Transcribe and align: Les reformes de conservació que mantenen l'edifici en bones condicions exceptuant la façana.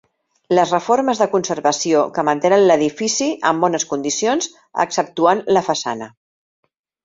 Les 0.59 0.69
reformes 0.75 1.19
de 1.23 1.27
conservació 1.33 2.01
que 2.15 2.23
mantenen 2.31 2.65
l'edifici 2.71 3.29
en 3.53 3.61
bones 3.67 3.87
condicions 3.95 4.51
exceptuant 4.89 5.47
la 5.59 5.67
façana. 5.73 6.13